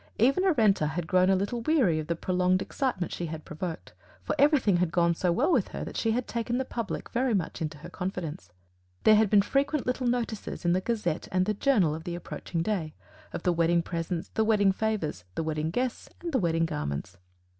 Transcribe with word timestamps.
Even 0.17 0.43
Arenta 0.45 0.87
had 0.87 1.05
grown 1.05 1.29
a 1.29 1.35
little 1.35 1.61
weary 1.61 1.99
of 1.99 2.07
the 2.07 2.15
prolonged 2.15 2.59
excitement 2.59 3.13
she 3.13 3.27
had 3.27 3.45
provoked, 3.45 3.93
for 4.23 4.33
everything 4.39 4.77
had 4.77 4.91
gone 4.91 5.13
so 5.13 5.31
well 5.31 5.51
with 5.51 5.67
her 5.67 5.83
that 5.85 5.95
she 5.95 6.09
had 6.09 6.27
taken 6.27 6.57
the 6.57 6.65
public 6.65 7.09
very 7.11 7.35
much 7.35 7.61
into 7.61 7.77
her 7.77 7.87
confidence. 7.91 8.51
There 9.03 9.13
had 9.15 9.29
been 9.29 9.43
frequent 9.43 9.85
little 9.85 10.07
notices 10.07 10.65
in 10.65 10.73
the 10.73 10.81
Gazette 10.81 11.27
and 11.31 11.59
Journal 11.59 11.93
of 11.93 12.03
the 12.05 12.15
approaching 12.15 12.63
day 12.63 12.95
of 13.31 13.43
the 13.43 13.53
wedding 13.53 13.83
presents, 13.83 14.29
the 14.29 14.43
wedding 14.43 14.71
favours, 14.71 15.23
the 15.35 15.43
wedding 15.43 15.69
guests, 15.69 16.09
and 16.19 16.31
the 16.31 16.39
wedding 16.39 16.65
garments. 16.65 17.17